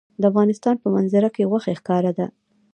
[0.21, 2.27] د افغانستان په منظره کې غوښې ښکاره ده.